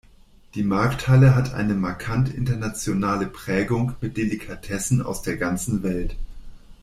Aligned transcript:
Die 0.55 0.63
Markthalle 0.63 1.35
hat 1.35 1.53
eine 1.53 1.75
markant 1.75 2.33
internationale 2.33 3.27
Prägung 3.27 3.93
mit 4.01 4.17
Delikatessen 4.17 4.99
aus 5.03 5.21
der 5.21 5.37
ganzen 5.37 5.83
Welt. 5.83 6.15